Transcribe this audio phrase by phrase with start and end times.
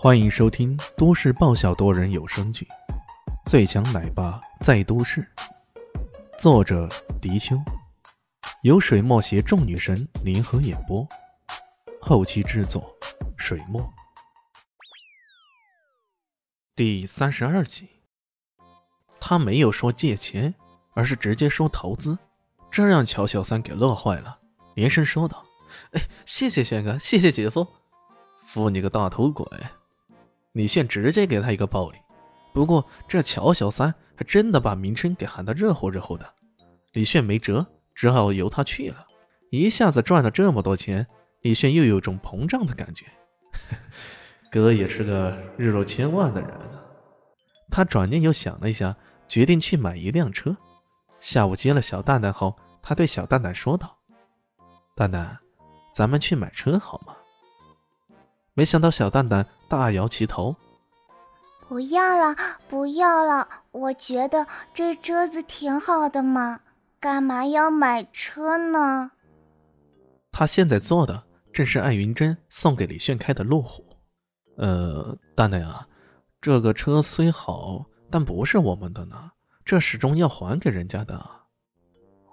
[0.00, 2.64] 欢迎收听都市爆笑多人有声剧
[3.50, 5.28] 《最强奶爸在都市》，
[6.38, 6.88] 作者：
[7.20, 7.60] 迪秋，
[8.62, 11.04] 由水墨携众女神联合演播，
[12.00, 12.96] 后期制作：
[13.36, 13.92] 水墨。
[16.76, 17.88] 第三十二集，
[19.18, 20.54] 他没有说借钱，
[20.94, 22.16] 而是直接说投资，
[22.70, 24.38] 这让乔小三给乐坏了，
[24.76, 25.44] 连声说道
[25.90, 27.66] ：“哎，谢谢轩哥，谢谢姐夫。”
[28.46, 29.44] 扶你个大头鬼！
[30.58, 31.98] 李炫直接给他一个暴力。
[32.52, 36.28] 不过这乔小三还真的把名称给喊得热乎热乎的。
[36.94, 39.06] 李炫没辙，只好由他去了。
[39.52, 41.06] 一下子赚了这么多钱，
[41.42, 43.06] 李炫又有种膨胀的感觉。
[44.50, 46.82] 哥也是个日入千万的人啊！
[47.70, 48.96] 他转念又想了一下，
[49.28, 50.56] 决定去买一辆车。
[51.20, 53.96] 下午接了小蛋蛋后，他对小蛋蛋说道
[54.96, 55.38] ：“蛋蛋，
[55.94, 57.14] 咱们去买车好吗？”
[58.54, 60.56] 没想到小蛋蛋大摇其头
[61.68, 62.34] ：“不要了，
[62.68, 63.46] 不要了！
[63.70, 66.60] 我觉得这车子挺好的嘛，
[66.98, 69.10] 干嘛要买车呢？”
[70.32, 73.84] 他现在坐的正是艾云珍送给李炫开的路虎。
[74.56, 75.86] 呃，蛋蛋啊，
[76.40, 79.32] 这个车虽好，但不是我们的呢，
[79.64, 81.24] 这始终要还给人家的。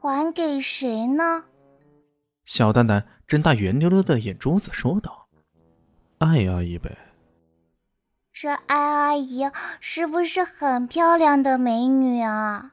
[0.00, 1.44] 还给谁呢？
[2.44, 5.26] 小蛋蛋睁大圆溜溜的眼珠子说道。
[6.18, 6.96] 艾阿姨呗，
[8.38, 12.72] 这艾阿姨是不是很漂亮的美女啊？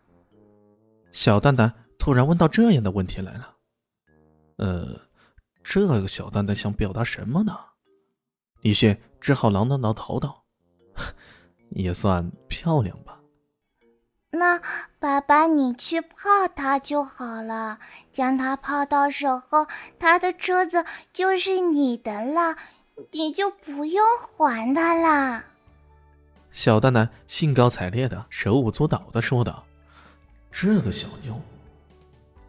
[1.14, 3.56] 小蛋蛋突然问到这样的问题来了。
[4.58, 5.00] 呃，
[5.64, 7.58] 这个小蛋蛋想表达什么呢？
[8.60, 10.44] 李炫只好挠了挠头道
[11.72, 13.22] ：“也算漂亮吧。”
[14.32, 14.60] 那
[15.00, 17.80] 爸爸你去泡她就好了，
[18.12, 19.66] 将她泡到手后，
[19.98, 22.58] 她的车子就是你的了。
[23.12, 24.06] 你就不用
[24.38, 25.44] 还他啦。
[26.54, 29.66] 小蛋蛋兴高采烈的、手舞足蹈的说道
[30.52, 31.38] ：“这个小妞。”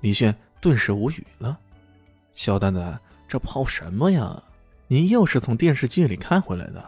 [0.01, 1.59] 李炫顿时无语了。
[2.35, 4.41] 小蛋蛋，这泡什么呀？
[4.87, 6.85] 你又是从电视剧里看回来的？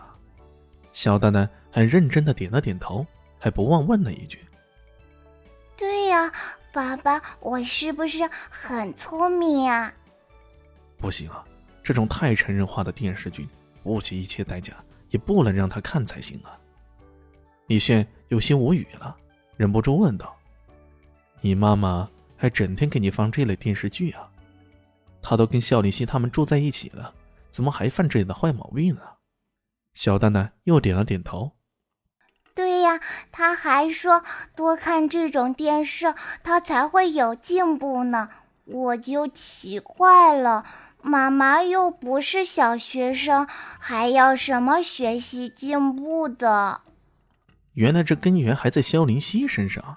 [0.92, 3.04] 小蛋蛋很认真的点了点头，
[3.38, 4.38] 还不忘问了一句
[5.74, 6.30] ：“对呀，
[6.70, 9.92] 爸爸，我是不是很聪明呀？”
[10.98, 11.42] 不行啊。
[11.82, 13.48] 这种太成人化的电视剧，
[13.82, 14.74] 不惜一切代价
[15.08, 16.58] 也不能让他看才行啊！
[17.66, 19.16] 李炫有些无语了，
[19.56, 20.36] 忍不住问道
[21.42, 24.28] ：“你妈妈还整天给你放这类电视剧啊？
[25.20, 27.12] 她都跟肖林熙他们住在一起了，
[27.50, 29.02] 怎么还犯这样的坏毛病呢？”
[29.94, 31.52] 小蛋蛋又点了点头
[32.54, 33.00] ：“对呀，
[33.32, 34.22] 他还说
[34.54, 38.28] 多看这种电视，他才会有进步呢。
[38.64, 40.64] 我就奇怪了。”
[41.02, 43.46] 妈妈又不是小学生，
[43.78, 46.80] 还要什么学习进步的？
[47.76, 49.96] 原来这根源还在萧林熙身上。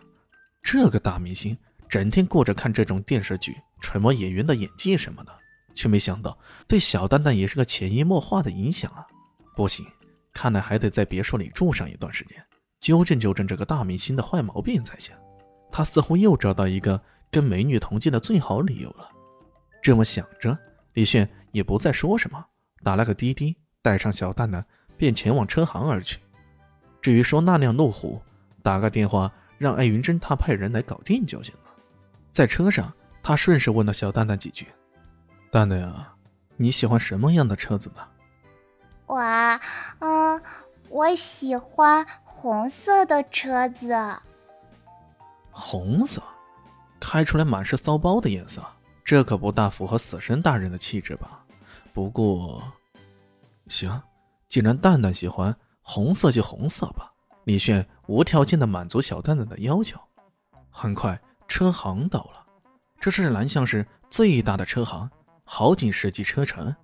[0.61, 1.57] 这个大明星
[1.87, 5.31] 整天顾着看这种电视剧，揣摩演员的演技什么的，
[5.73, 6.37] 却没想到
[6.67, 9.07] 对小蛋蛋也是个潜移默化的影响啊！
[9.55, 9.85] 不行，
[10.33, 12.43] 看来还得在别墅里住上一段时间，
[12.81, 15.15] 纠正纠正这个大明星的坏毛病才行。
[15.71, 17.01] 他似乎又找到一个
[17.31, 19.09] 跟美女同居的最好理由了。
[19.81, 20.57] 这么想着。
[20.93, 22.43] 李炫也不再说什么，
[22.83, 24.65] 打了个滴滴，带上小蛋蛋，
[24.97, 26.19] 便前往车行而去。
[27.01, 28.21] 至于说那辆路虎，
[28.61, 31.71] 打个电话让艾云珍他派人来搞定就行了。
[32.31, 32.91] 在车上，
[33.23, 34.67] 他顺势问了小蛋蛋几句
[35.51, 36.13] ：“蛋蛋啊，
[36.57, 38.07] 你喜欢什么样的车子呢
[39.07, 39.17] ？”“我，
[39.99, 40.41] 嗯，
[40.89, 43.93] 我喜欢红色的车子。
[45.51, 46.21] ”“红色，
[46.99, 48.61] 开出来满是骚包的颜色。”
[49.03, 51.43] 这可不大符合死神大人的气质吧？
[51.93, 52.61] 不过，
[53.67, 53.99] 行，
[54.47, 55.55] 既然蛋蛋喜欢
[55.91, 57.11] 红色，就红色吧。
[57.45, 59.99] 李炫无条件的满足小蛋蛋的要求。
[60.69, 62.45] 很快，车行到了，
[62.99, 65.09] 这是南向市最大的车行，
[65.43, 66.75] 好几十级车城。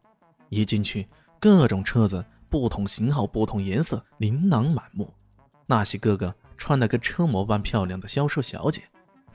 [0.50, 1.08] 一进去，
[1.40, 5.14] 各种车子，不同型号、不同颜色，琳琅满目。
[5.68, 8.82] 那些个个穿的跟车模般漂亮的销售小姐，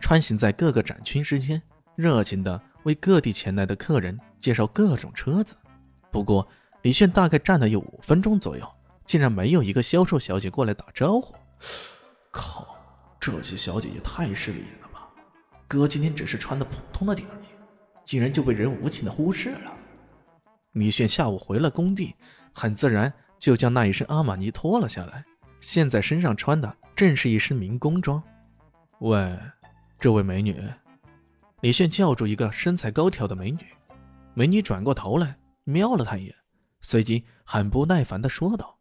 [0.01, 1.63] 穿行在各个展区之间，
[1.95, 2.61] 热情的。
[2.83, 5.55] 为各地前来的客人介绍各种车子，
[6.11, 6.49] 不过
[6.83, 8.67] 李炫大概站了有五分钟左右，
[9.11, 11.35] 竟然没有一个销售小姐过来打招呼。
[12.31, 12.79] 靠，
[13.19, 15.11] 这些小姐也太势利眼了吧！
[15.67, 17.47] 哥今天只是穿的普通了点而已，
[18.05, 19.73] 竟然就被人无情的忽视了。
[20.75, 22.15] 李炫下午回了工地，
[22.55, 25.25] 很自然就将那一身阿玛尼脱了下来，
[25.61, 28.23] 现在身上穿的正是一身民工装。
[29.01, 29.37] 喂，
[29.99, 30.63] 这位美女。
[31.63, 33.59] 李炫叫住一个身材高挑的美女，
[34.35, 36.35] 美女转过头来瞄了他一眼，
[36.81, 38.79] 随即很不耐烦地说道：“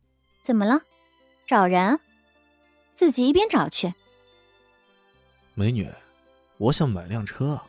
[0.50, 0.82] 怎么了？
[1.46, 2.00] 找人？
[2.96, 3.94] 自己一边找去。
[5.54, 5.88] 美女，
[6.58, 7.62] 我想买辆车。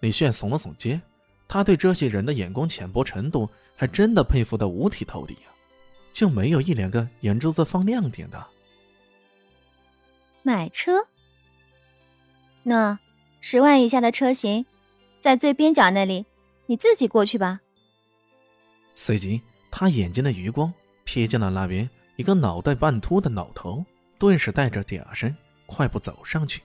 [0.00, 0.98] 李炫耸了耸肩，
[1.46, 5.50] 他对这些人的眼光浅薄程度，还真的佩服的五体投地呀，
[6.10, 8.46] 就没有一两个眼珠子放亮点的。
[10.42, 11.06] 买车？
[12.62, 12.98] 那
[13.42, 14.64] 十万以下的车型，
[15.20, 16.24] 在最边角那里，
[16.64, 17.60] 你自己过去吧。
[18.94, 20.72] 随即，他眼睛的余光
[21.08, 23.82] 瞥见了那边一个脑袋半秃的老头，
[24.18, 25.34] 顿时带着嗲声，
[25.64, 26.62] 快步走上去。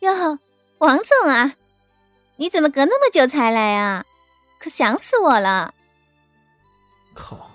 [0.00, 0.36] 哟，
[0.78, 1.54] 王总啊！
[2.34, 4.04] 你怎么隔那么久才来啊？
[4.58, 5.72] 可想死我了！
[7.14, 7.48] 靠，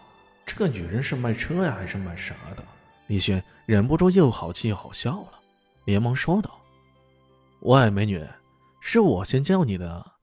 [0.45, 2.63] 这个女人是卖车呀，还是卖啥的？
[3.07, 5.39] 李轩忍不住又好气又好笑了，
[5.83, 6.57] 连忙说道
[7.59, 8.25] ：“喂，美女，
[8.79, 10.13] 是我先叫你的，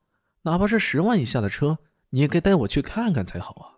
[0.40, 1.76] 哪怕是十万以下的车，
[2.08, 3.68] 你也该带我去看看才好啊！”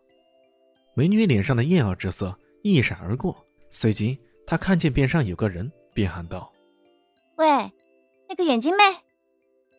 [0.95, 6.53] 美女脸上的厌恶之色一闪而过，随即她看见边上有个人，便喊道
[7.37, 7.47] ：“喂，
[8.29, 8.83] 那个眼镜妹！”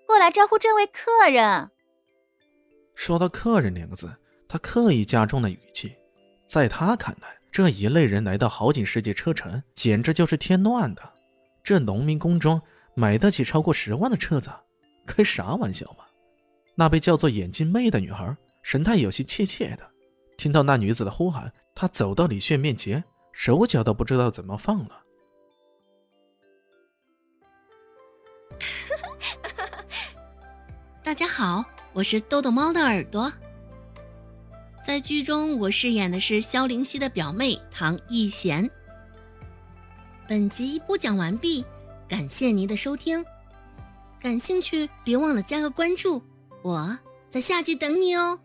[0.05, 1.71] 过来招呼这位客人。
[2.95, 4.13] 说到“客人”两个字，
[4.47, 5.95] 她刻意加重了语气。
[6.47, 11.01] 在她看来，这一类人来到好景世界车城，简直就是添乱的。
[11.63, 12.61] 这农民工中
[12.93, 14.49] 买得起超过十万的车子，
[15.07, 16.03] 开啥玩笑嘛？
[16.75, 19.89] 那被叫做眼镜妹的女孩，神态有些怯怯的。
[20.37, 25.01] 听到那女子的呼喊，他走到李炫面前，手脚都不知道怎么放了。
[31.03, 33.31] 大家好，我是豆豆猫的耳朵。
[34.83, 38.69] 在剧中，我饰演的是萧灵溪的表妹唐艺贤。
[40.27, 41.65] 本集播讲完毕，
[42.07, 43.25] 感谢您的收听。
[44.19, 46.23] 感兴趣别忘了加个关注，
[46.63, 46.97] 我
[47.29, 48.39] 在下集等你哦。